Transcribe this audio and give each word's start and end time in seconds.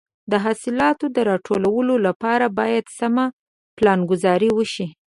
د 0.31 0.33
حاصلاتو 0.43 1.05
د 1.15 1.17
راټولولو 1.29 1.93
لپاره 2.07 2.45
باید 2.59 2.85
سمه 2.99 3.25
پلانګذاري 3.77 4.49
وشي. 4.53 4.87